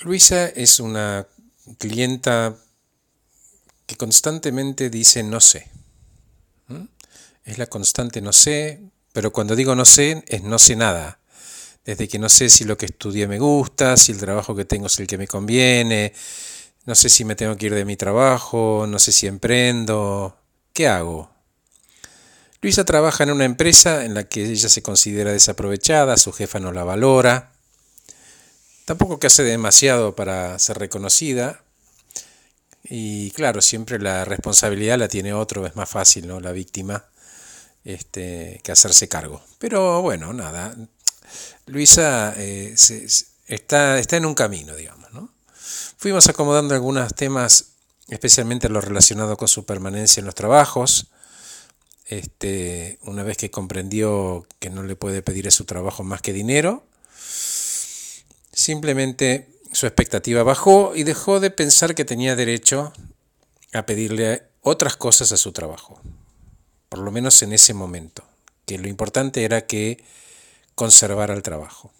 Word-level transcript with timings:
Luisa 0.00 0.46
es 0.46 0.78
una 0.78 1.26
clienta 1.78 2.56
que 3.84 3.96
constantemente 3.96 4.90
dice 4.90 5.24
no 5.24 5.40
sé. 5.40 5.68
¿Mm? 6.68 6.84
Es 7.44 7.58
la 7.58 7.66
constante 7.66 8.20
no 8.20 8.32
sé, 8.32 8.80
pero 9.12 9.32
cuando 9.32 9.56
digo 9.56 9.74
no 9.74 9.84
sé 9.84 10.22
es 10.28 10.42
no 10.44 10.58
sé 10.58 10.76
nada. 10.76 11.18
Desde 11.84 12.06
que 12.06 12.18
no 12.18 12.28
sé 12.28 12.48
si 12.48 12.64
lo 12.64 12.76
que 12.76 12.86
estudié 12.86 13.26
me 13.26 13.38
gusta, 13.38 13.96
si 13.96 14.12
el 14.12 14.18
trabajo 14.18 14.54
que 14.54 14.64
tengo 14.64 14.86
es 14.86 14.98
el 15.00 15.06
que 15.06 15.18
me 15.18 15.26
conviene, 15.26 16.12
no 16.84 16.94
sé 16.94 17.08
si 17.08 17.24
me 17.24 17.34
tengo 17.34 17.56
que 17.56 17.66
ir 17.66 17.74
de 17.74 17.84
mi 17.84 17.96
trabajo, 17.96 18.86
no 18.86 18.98
sé 18.98 19.10
si 19.10 19.26
emprendo, 19.26 20.36
¿qué 20.74 20.86
hago? 20.86 21.30
Luisa 22.60 22.84
trabaja 22.84 23.24
en 23.24 23.32
una 23.32 23.44
empresa 23.44 24.04
en 24.04 24.14
la 24.14 24.24
que 24.24 24.44
ella 24.44 24.68
se 24.68 24.82
considera 24.82 25.32
desaprovechada, 25.32 26.16
su 26.18 26.32
jefa 26.32 26.60
no 26.60 26.72
la 26.72 26.84
valora, 26.84 27.52
Tampoco 28.88 29.20
que 29.20 29.26
hace 29.26 29.44
demasiado 29.44 30.16
para 30.16 30.58
ser 30.58 30.78
reconocida. 30.78 31.62
Y 32.82 33.32
claro, 33.32 33.60
siempre 33.60 33.98
la 33.98 34.24
responsabilidad 34.24 34.98
la 34.98 35.08
tiene 35.08 35.34
otro, 35.34 35.66
es 35.66 35.76
más 35.76 35.90
fácil, 35.90 36.26
¿no? 36.26 36.40
La 36.40 36.52
víctima, 36.52 37.04
este, 37.84 38.62
que 38.64 38.72
hacerse 38.72 39.06
cargo. 39.06 39.42
Pero 39.58 40.00
bueno, 40.00 40.32
nada. 40.32 40.74
Luisa 41.66 42.32
eh, 42.38 42.74
está, 43.46 43.98
está 43.98 44.16
en 44.16 44.24
un 44.24 44.34
camino, 44.34 44.74
digamos, 44.74 45.12
¿no? 45.12 45.34
Fuimos 45.98 46.26
acomodando 46.30 46.74
algunos 46.74 47.14
temas, 47.14 47.72
especialmente 48.08 48.70
lo 48.70 48.80
relacionado 48.80 49.36
con 49.36 49.48
su 49.48 49.66
permanencia 49.66 50.22
en 50.22 50.24
los 50.24 50.34
trabajos. 50.34 51.08
Este, 52.06 52.98
una 53.02 53.22
vez 53.22 53.36
que 53.36 53.50
comprendió 53.50 54.46
que 54.58 54.70
no 54.70 54.82
le 54.82 54.96
puede 54.96 55.20
pedir 55.20 55.46
a 55.46 55.50
su 55.50 55.66
trabajo 55.66 56.04
más 56.04 56.22
que 56.22 56.32
dinero, 56.32 56.88
Simplemente 58.58 59.48
su 59.70 59.86
expectativa 59.86 60.42
bajó 60.42 60.96
y 60.96 61.04
dejó 61.04 61.38
de 61.38 61.52
pensar 61.52 61.94
que 61.94 62.04
tenía 62.04 62.34
derecho 62.34 62.92
a 63.72 63.86
pedirle 63.86 64.48
otras 64.62 64.96
cosas 64.96 65.30
a 65.30 65.36
su 65.36 65.52
trabajo, 65.52 66.00
por 66.88 66.98
lo 66.98 67.12
menos 67.12 67.40
en 67.42 67.52
ese 67.52 67.72
momento, 67.72 68.24
que 68.66 68.76
lo 68.76 68.88
importante 68.88 69.44
era 69.44 69.64
que 69.64 70.02
conservara 70.74 71.34
el 71.34 71.44
trabajo. 71.44 71.92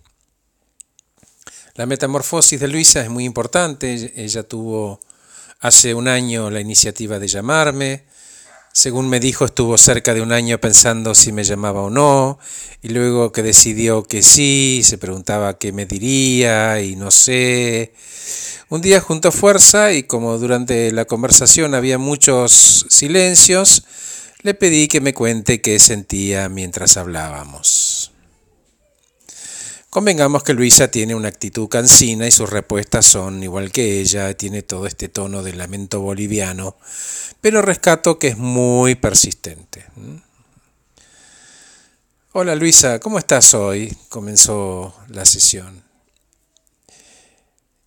La 1.77 1.87
metamorfosis 1.87 2.59
de 2.59 2.67
Luisa 2.67 3.03
es 3.03 3.09
muy 3.09 3.25
importante, 3.25 4.13
ella 4.17 4.43
tuvo 4.43 4.99
hace 5.61 5.95
un 5.95 6.09
año 6.09 6.51
la 6.51 6.59
iniciativa 6.59 7.21
de 7.21 7.29
llamarme, 7.29 8.03
según 8.79 9.09
me 9.09 9.19
dijo, 9.19 9.45
estuvo 9.45 9.77
cerca 9.77 10.15
de 10.15 10.23
un 10.23 10.31
año 10.31 10.61
pensando 10.61 11.13
si 11.13 11.33
me 11.33 11.43
llamaba 11.43 11.83
o 11.83 11.91
no, 11.91 12.39
y 12.81 12.91
luego 12.91 13.33
que 13.33 13.43
decidió 13.43 14.05
que 14.05 14.23
sí, 14.23 14.83
se 14.85 14.99
preguntaba 14.99 15.59
qué 15.59 15.73
me 15.73 15.85
diría 15.85 16.81
y 16.81 16.95
no 16.95 17.11
sé. 17.11 17.93
Un 18.69 18.81
día 18.81 19.01
juntó 19.01 19.33
fuerza 19.33 19.93
y 19.93 20.05
como 20.05 20.39
durante 20.39 20.93
la 20.93 21.07
conversación 21.07 21.75
había 21.75 21.99
muchos 21.99 22.87
silencios, 22.89 23.83
le 24.43 24.55
pedí 24.55 24.87
que 24.87 25.01
me 25.01 25.13
cuente 25.13 25.61
qué 25.61 25.81
sentía 25.81 26.49
mientras 26.49 26.97
hablábamos. 26.97 27.88
Convengamos 29.91 30.43
que 30.43 30.53
Luisa 30.53 30.91
tiene 30.91 31.15
una 31.15 31.29
actitud 31.29 31.67
cansina 31.67 32.27
y 32.27 32.31
sus 32.31 32.51
respuestas 32.51 33.07
son 33.07 33.43
igual 33.43 33.73
que 33.73 34.01
ella, 34.01 34.35
tiene 34.35 34.61
todo 34.61 34.87
este 34.87 35.09
tono 35.09 35.43
de 35.43 35.55
lamento 35.55 36.03
boliviano, 36.03 36.77
pero 37.41 37.63
rescato 37.63 38.19
que 38.19 38.29
es 38.29 38.37
muy 38.37 38.97
persistente. 38.97 39.87
Hola 42.33 42.55
Luisa, 42.55 43.01
¿cómo 43.01 43.19
estás 43.19 43.55
hoy? 43.55 43.97
comenzó 44.11 44.95
la 45.09 45.25
sesión. 45.25 45.83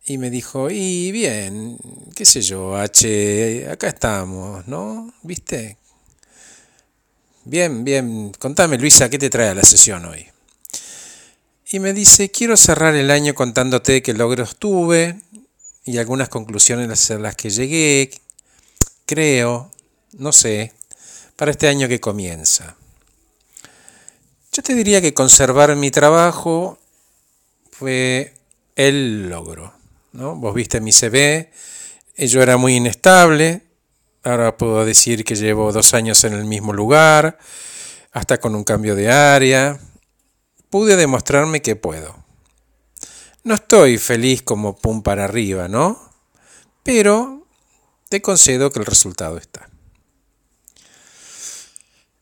Y 0.04 0.18
me 0.18 0.32
dijo, 0.32 0.72
y 0.72 1.12
bien, 1.12 1.78
qué 2.16 2.26
sé 2.26 2.42
yo, 2.42 2.76
H, 2.76 3.68
acá 3.70 3.88
estamos, 3.90 4.68
¿no? 4.68 5.14
¿Viste? 5.22 5.78
Bien, 7.46 7.84
bien, 7.84 8.32
contame 8.40 8.80
Luisa, 8.80 9.08
¿qué 9.08 9.20
te 9.20 9.30
trae 9.30 9.50
a 9.50 9.56
la 9.56 9.64
sesión 9.64 10.04
hoy? 10.06 10.31
Y 11.72 11.80
me 11.80 11.94
dice, 11.94 12.30
quiero 12.30 12.58
cerrar 12.58 12.96
el 12.96 13.10
año 13.10 13.34
contándote 13.34 14.02
qué 14.02 14.14
logros 14.14 14.58
tuve 14.58 15.16
y 15.86 16.00
algunas 16.00 16.28
conclusiones 16.28 17.10
a 17.12 17.18
las 17.18 17.38
que 17.38 17.50
llegué, 17.50 18.12
creo, 19.06 19.72
no 20.12 20.34
sé, 20.34 20.74
para 21.38 21.52
este 21.52 21.70
año 21.70 21.88
que 21.88 22.02
comienza. 22.02 22.76
Yo 24.52 24.62
te 24.62 24.76
diría 24.76 25.00
que 25.00 25.14
conservar 25.14 25.74
mi 25.78 25.92
trabajo 25.92 26.78
fue 27.72 28.34
el 28.76 29.30
logro. 29.30 29.74
¿no? 30.12 30.36
Vos 30.36 30.54
viste 30.54 30.82
mi 30.82 30.92
CV, 30.92 31.54
yo 32.18 32.44
era 32.44 32.58
muy 32.58 32.76
inestable, 32.76 33.62
ahora 34.24 34.58
puedo 34.58 34.84
decir 34.84 35.24
que 35.24 35.36
llevo 35.36 35.72
dos 35.72 35.94
años 35.94 36.22
en 36.26 36.34
el 36.34 36.44
mismo 36.44 36.74
lugar, 36.74 37.40
hasta 38.12 38.42
con 38.42 38.56
un 38.56 38.66
cambio 38.66 38.94
de 38.94 39.10
área, 39.10 39.80
pude 40.72 40.96
demostrarme 40.96 41.62
que 41.62 41.76
puedo. 41.76 42.16
No 43.44 43.54
estoy 43.54 44.00
feliz 44.00 44.42
como 44.42 44.76
pum 44.76 45.04
para 45.04 45.26
arriba, 45.26 45.68
¿no? 45.68 46.02
Pero 46.82 47.46
te 48.10 48.22
concedo 48.22 48.72
que 48.72 48.80
el 48.80 48.86
resultado 48.86 49.38
está. 49.38 49.70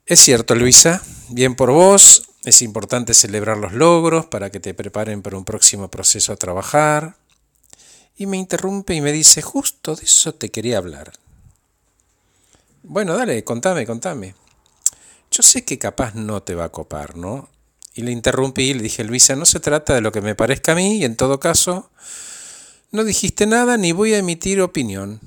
Es 0.05 0.19
cierto, 0.19 0.55
Luisa, 0.55 1.03
bien 1.29 1.55
por 1.55 1.71
vos, 1.71 2.29
es 2.43 2.61
importante 2.61 3.13
celebrar 3.13 3.57
los 3.57 3.73
logros 3.73 4.25
para 4.25 4.49
que 4.49 4.59
te 4.59 4.73
preparen 4.73 5.21
para 5.21 5.37
un 5.37 5.45
próximo 5.45 5.89
proceso 5.89 6.33
a 6.33 6.37
trabajar. 6.37 7.17
Y 8.17 8.25
me 8.25 8.37
interrumpe 8.37 8.95
y 8.95 9.01
me 9.01 9.11
dice, 9.11 9.41
justo 9.41 9.95
de 9.95 10.03
eso 10.03 10.33
te 10.33 10.49
quería 10.49 10.79
hablar. 10.79 11.13
Bueno, 12.81 13.15
dale, 13.15 13.43
contame, 13.43 13.85
contame. 13.85 14.33
Yo 15.29 15.43
sé 15.43 15.63
que 15.63 15.77
capaz 15.77 16.15
no 16.15 16.41
te 16.41 16.55
va 16.55 16.65
a 16.65 16.71
copar, 16.71 17.15
¿no? 17.15 17.49
Y 17.93 18.03
le 18.03 18.11
interrumpí 18.11 18.69
y 18.69 18.73
le 18.73 18.83
dije, 18.83 19.03
Luisa, 19.03 19.35
no 19.35 19.45
se 19.45 19.59
trata 19.59 19.93
de 19.93 20.01
lo 20.01 20.11
que 20.11 20.21
me 20.21 20.35
parezca 20.35 20.73
a 20.73 20.75
mí 20.75 20.97
y 20.97 21.05
en 21.05 21.15
todo 21.15 21.39
caso, 21.39 21.89
no 22.91 23.03
dijiste 23.03 23.45
nada 23.45 23.77
ni 23.77 23.91
voy 23.91 24.13
a 24.13 24.19
emitir 24.19 24.61
opinión. 24.61 25.19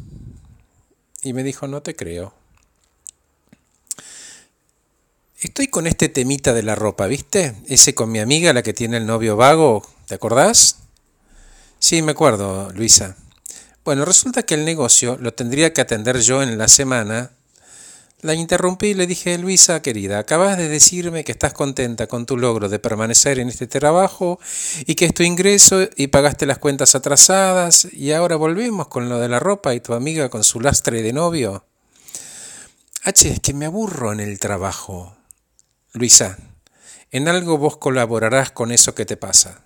Y 1.23 1.33
me 1.33 1.45
dijo, 1.45 1.67
no 1.67 1.83
te 1.83 1.95
creo. 1.95 2.35
Estoy 5.41 5.67
con 5.67 5.89
este 5.89 6.09
temita 6.09 6.53
de 6.53 6.63
la 6.63 6.77
ropa, 6.77 7.07
¿viste? 7.09 7.57
Ese 7.67 7.95
con 7.95 8.13
mi 8.13 8.21
amiga, 8.21 8.53
la 8.53 8.63
que 8.63 8.73
tiene 8.73 8.97
el 8.97 9.07
novio 9.07 9.37
vago, 9.37 9.87
¿te 10.07 10.15
acordás? 10.15 10.79
Sí, 11.81 12.01
me 12.01 12.13
acuerdo, 12.13 12.71
Luisa. 12.73 13.17
Bueno, 13.85 14.05
resulta 14.05 14.45
que 14.45 14.55
el 14.55 14.65
negocio 14.65 15.19
lo 15.21 15.35
tendría 15.35 15.73
que 15.73 15.81
atender 15.81 16.21
yo 16.21 16.45
en 16.45 16.57
la 16.59 16.69
semana 16.69 17.33
la 18.23 18.35
interrumpí 18.35 18.89
y 18.89 18.95
le 18.95 19.09
dije, 19.09 19.37
Luisa, 19.37 19.83
querida, 19.83 20.21
acabas 20.21 20.57
de 20.57 20.69
decirme 20.69 21.25
que 21.25 21.33
estás 21.33 21.53
contenta 21.53 22.07
con 22.07 22.25
tu 22.25 22.37
logro 22.37 22.69
de 22.69 22.79
permanecer 22.79 23.41
en 23.41 23.49
este 23.49 23.67
trabajo 23.67 24.39
y 24.87 24.95
que 24.95 25.07
es 25.07 25.15
tu 25.15 25.25
ingreso 25.25 25.89
y 25.97 26.07
pagaste 26.07 26.47
las 26.47 26.59
cuentas 26.59 26.95
atrasadas 26.95 27.89
y 27.93 28.13
ahora 28.13 28.37
volvemos 28.37 28.87
con 28.87 29.09
lo 29.09 29.19
de 29.19 29.29
la 29.29 29.41
ropa 29.41 29.75
y 29.75 29.81
tu 29.81 29.93
amiga 29.93 30.29
con 30.29 30.45
su 30.45 30.61
lastre 30.61 31.03
de 31.03 31.13
novio. 31.13 31.67
H, 33.03 33.29
es 33.29 33.41
que 33.41 33.53
me 33.55 33.67
aburro 33.67 34.13
en 34.13 34.21
el 34.21 34.39
trabajo. 34.39 35.17
Luisa, 35.93 36.39
en 37.11 37.27
algo 37.27 37.59
vos 37.59 37.77
colaborarás 37.77 38.53
con 38.53 38.71
eso 38.71 38.95
que 38.95 39.05
te 39.05 39.17
pasa. 39.17 39.65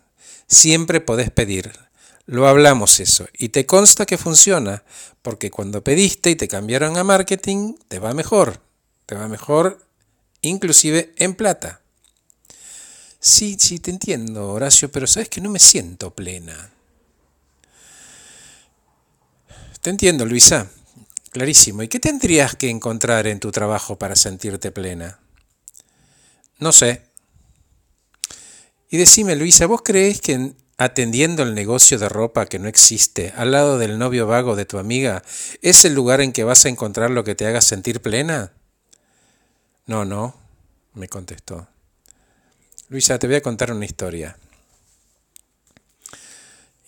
Siempre 0.49 1.03
podés 1.03 1.31
pedir. 1.31 1.86
Lo 2.27 2.49
hablamos 2.49 2.99
eso 2.99 3.29
y 3.39 3.51
te 3.51 3.67
consta 3.67 4.05
que 4.05 4.19
funciona, 4.19 4.83
porque 5.23 5.51
cuando 5.51 5.85
pediste 5.85 6.31
y 6.31 6.37
te 6.37 6.49
cambiaron 6.49 6.97
a 6.97 7.05
marketing, 7.05 7.75
te 7.87 8.01
va 8.01 8.15
mejor, 8.15 8.61
te 9.07 9.15
va 9.15 9.29
mejor 9.29 9.87
inclusive 10.43 11.15
en 11.17 11.35
plata. 11.35 11.81
Sí, 13.21 13.57
sí, 13.59 13.79
te 13.79 13.91
entiendo, 13.91 14.53
Horacio, 14.53 14.91
pero 14.91 15.07
sabes 15.07 15.29
que 15.29 15.41
no 15.41 15.51
me 15.51 15.59
siento 15.59 16.15
plena. 16.15 16.73
Te 19.81 19.91
entiendo, 19.91 20.27
Luisa. 20.27 20.69
Clarísimo. 21.31 21.83
¿Y 21.83 21.89
qué 21.89 22.01
tendrías 22.01 22.57
que 22.57 22.71
encontrar 22.71 23.27
en 23.27 23.41
tu 23.41 23.53
trabajo 23.53 23.99
para 23.99 24.17
sentirte 24.17 24.71
plena? 24.73 25.21
No 26.59 26.73
sé. 26.73 27.03
Y 28.89 28.97
decime, 28.97 29.37
Luisa, 29.37 29.67
¿vos 29.67 29.83
crees 29.85 30.21
que 30.21 30.55
atendiendo 30.79 31.43
el 31.43 31.55
negocio 31.55 31.99
de 31.99 32.09
ropa 32.09 32.47
que 32.47 32.59
no 32.59 32.69
existe, 32.69 33.33
al 33.37 33.53
lado 33.53 33.79
del 33.79 33.99
novio 33.99 34.27
vago 34.27 34.57
de 34.57 34.67
tu 34.67 34.79
amiga, 34.79 35.23
es 35.63 35.85
el 35.85 35.95
lugar 35.95 36.21
en 36.21 36.33
que 36.33 36.45
vas 36.45 36.65
a 36.65 36.69
encontrar 36.69 37.11
lo 37.11 37.25
que 37.25 37.35
te 37.35 37.47
haga 37.47 37.61
sentir 37.61 38.03
plena? 38.03 38.53
No, 39.87 40.05
no, 40.05 40.35
me 40.95 41.09
contestó. 41.09 41.67
Luisa, 42.89 43.19
te 43.19 43.27
voy 43.27 43.37
a 43.37 43.43
contar 43.43 43.73
una 43.73 43.85
historia. 43.85 44.37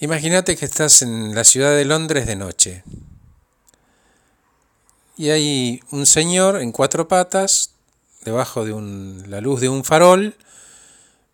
Imagínate 0.01 0.57
que 0.57 0.65
estás 0.65 1.03
en 1.03 1.35
la 1.35 1.45
ciudad 1.45 1.75
de 1.75 1.85
Londres 1.85 2.27
de 2.27 2.37
noche. 2.37 2.85
Y 5.17 5.31
hay 5.31 5.81
un 5.91 6.07
señor 6.07 6.61
en 6.61 6.71
cuatro 6.71 7.09
patas, 7.09 7.73
debajo 8.25 8.65
de 8.65 9.27
la 9.29 9.41
luz 9.41 9.61
de 9.61 9.69
un 9.69 9.83
farol, 9.83 10.37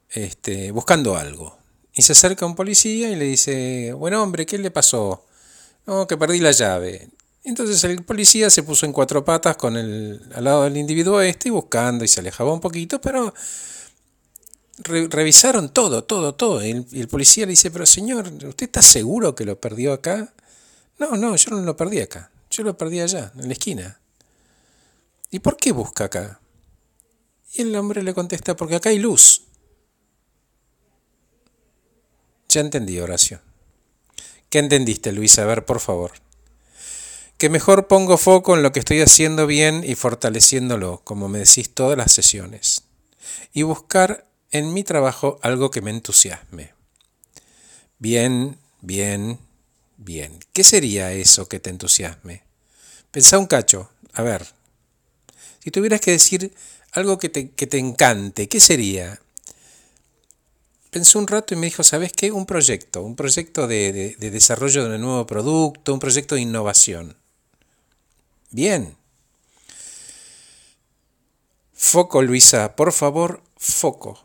este, 0.08 0.70
buscando 0.70 1.16
algo 1.16 1.63
Y 1.94 2.02
se 2.02 2.12
acerca 2.12 2.44
un 2.44 2.56
policía 2.56 3.10
y 3.10 3.16
le 3.16 3.24
dice, 3.24 3.92
buen 3.92 4.14
hombre, 4.14 4.46
¿qué 4.46 4.58
le 4.58 4.70
pasó? 4.70 5.24
No, 5.86 6.06
que 6.06 6.16
perdí 6.16 6.40
la 6.40 6.50
llave. 6.50 7.08
Entonces 7.44 7.84
el 7.84 8.02
policía 8.02 8.50
se 8.50 8.62
puso 8.62 8.86
en 8.86 8.92
cuatro 8.92 9.24
patas 9.24 9.56
con 9.56 9.76
el, 9.76 10.20
al 10.34 10.44
lado 10.44 10.64
del 10.64 10.76
individuo 10.76 11.20
este 11.20 11.50
buscando 11.50 12.04
y 12.04 12.08
se 12.08 12.20
alejaba 12.20 12.52
un 12.52 12.60
poquito, 12.60 13.00
pero 13.00 13.32
revisaron 14.78 15.68
todo, 15.68 16.04
todo, 16.04 16.34
todo. 16.34 16.64
Y 16.64 16.86
el, 16.92 17.08
policía 17.08 17.46
le 17.46 17.50
dice, 17.50 17.70
pero 17.70 17.86
señor, 17.86 18.28
¿usted 18.28 18.66
está 18.66 18.82
seguro 18.82 19.34
que 19.34 19.44
lo 19.44 19.60
perdió 19.60 19.92
acá? 19.92 20.32
No, 20.98 21.16
no, 21.16 21.36
yo 21.36 21.50
no 21.50 21.60
lo 21.60 21.76
perdí 21.76 22.00
acá. 22.00 22.30
Yo 22.50 22.62
lo 22.62 22.76
perdí 22.76 23.00
allá, 23.00 23.32
en 23.36 23.48
la 23.48 23.52
esquina. 23.52 24.00
¿Y 25.30 25.40
por 25.40 25.56
qué 25.56 25.72
busca 25.72 26.04
acá? 26.04 26.40
Y 27.52 27.62
el 27.62 27.76
hombre 27.76 28.02
le 28.02 28.14
contesta, 28.14 28.56
porque 28.56 28.76
acá 28.76 28.88
hay 28.88 28.98
luz. 28.98 29.42
Ya 32.48 32.60
entendí, 32.60 32.98
Horacio. 33.00 33.40
¿Qué 34.48 34.58
entendiste, 34.60 35.12
Luisa? 35.12 35.42
A 35.42 35.46
ver, 35.46 35.64
por 35.64 35.80
favor. 35.80 36.12
Que 37.38 37.48
mejor 37.48 37.88
pongo 37.88 38.16
foco 38.16 38.54
en 38.54 38.62
lo 38.62 38.72
que 38.72 38.78
estoy 38.78 39.00
haciendo 39.00 39.46
bien 39.46 39.82
y 39.84 39.96
fortaleciéndolo, 39.96 41.00
como 41.02 41.28
me 41.28 41.40
decís 41.40 41.74
todas 41.74 41.98
las 41.98 42.12
sesiones. 42.12 42.84
Y 43.52 43.62
buscar 43.62 44.26
en 44.52 44.72
mi 44.72 44.84
trabajo 44.84 45.40
algo 45.42 45.70
que 45.70 45.80
me 45.80 45.90
entusiasme. 45.90 46.74
Bien, 47.98 48.58
bien, 48.80 49.40
bien. 49.96 50.38
¿Qué 50.52 50.62
sería 50.62 51.12
eso 51.12 51.48
que 51.48 51.58
te 51.58 51.70
entusiasme? 51.70 52.44
Pensá 53.10 53.38
un 53.38 53.46
cacho. 53.46 53.90
A 54.12 54.22
ver. 54.22 54.46
Si 55.58 55.70
tuvieras 55.72 56.00
que 56.00 56.12
decir 56.12 56.54
algo 56.92 57.18
que 57.18 57.28
te, 57.28 57.50
que 57.50 57.66
te 57.66 57.78
encante, 57.78 58.48
¿qué 58.48 58.60
sería? 58.60 59.20
Pensó 60.94 61.18
un 61.18 61.26
rato 61.26 61.54
y 61.54 61.56
me 61.56 61.66
dijo, 61.66 61.82
¿sabes 61.82 62.12
qué? 62.12 62.30
Un 62.30 62.46
proyecto, 62.46 63.02
un 63.02 63.16
proyecto 63.16 63.66
de, 63.66 64.14
desarrollo 64.20 64.88
de 64.88 64.94
un 64.94 65.00
nuevo 65.00 65.26
producto, 65.26 65.92
un 65.92 65.98
proyecto 65.98 66.36
de 66.36 66.42
innovación. 66.42 67.16
Bien. 68.52 68.96
Foco, 71.72 72.22
Luisa, 72.22 72.76
por 72.76 72.92
favor, 72.92 73.42
foco. 73.56 74.24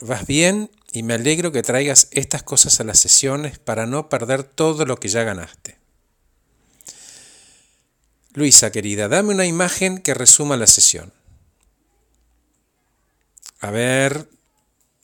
Vas 0.00 0.28
bien 0.28 0.70
y 0.92 1.02
me 1.02 1.14
alegro 1.14 1.50
que 1.50 1.64
traigas 1.64 2.06
estas 2.12 2.44
cosas 2.44 2.78
a 2.78 2.84
las 2.84 3.00
sesiones 3.00 3.58
para 3.58 3.84
no 3.86 4.08
perder 4.08 4.44
todo 4.44 4.86
lo 4.86 4.96
que 4.96 5.08
ya 5.08 5.24
ganaste. 5.24 5.76
Luisa, 8.34 8.70
querida, 8.70 9.08
dame 9.08 9.34
una 9.34 9.46
imagen 9.46 9.98
que 9.98 10.14
resuma 10.14 10.56
la 10.56 10.68
sesión. 10.68 11.12
A 13.58 13.72
ver, 13.72 14.28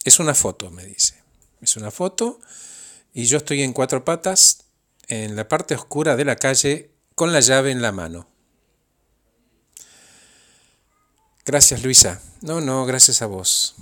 es 0.06 0.20
una 0.20 0.34
foto, 0.34 0.70
me 0.70 0.86
dice. 0.86 1.20
Es 1.60 1.76
una 1.76 1.90
foto 1.90 2.38
y 3.12 3.24
yo 3.24 3.38
estoy 3.38 3.62
en 3.62 3.72
cuatro 3.72 4.04
patas 4.04 4.66
en 5.08 5.34
la 5.34 5.48
parte 5.48 5.74
oscura 5.74 6.14
de 6.14 6.24
la 6.24 6.36
calle 6.36 6.92
con 7.16 7.32
la 7.32 7.40
llave 7.40 7.72
en 7.72 7.82
la 7.82 7.90
mano. 7.90 8.28
Gracias, 11.44 11.82
Luisa. 11.82 12.22
No, 12.40 12.60
no, 12.60 12.86
gracias 12.86 13.20
a 13.20 13.26
vos. 13.26 13.74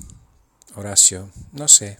Horacio, 0.74 1.30
no 1.52 1.68
sé. 1.68 1.98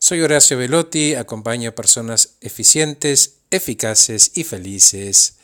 Soy 0.00 0.20
Horacio 0.20 0.58
Velotti, 0.58 1.14
acompaño 1.14 1.70
a 1.70 1.74
personas 1.76 2.34
eficientes, 2.40 3.36
eficaces 3.52 4.32
y 4.34 4.42
felices. 4.42 5.36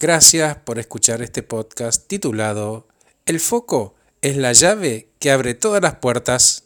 Gracias 0.00 0.56
por 0.56 0.78
escuchar 0.78 1.20
este 1.20 1.42
podcast 1.42 2.06
titulado 2.06 2.88
El 3.26 3.40
foco 3.40 3.94
es 4.26 4.36
la 4.36 4.52
llave 4.52 5.08
que 5.20 5.30
abre 5.30 5.54
todas 5.54 5.80
las 5.80 5.96
puertas 5.96 6.64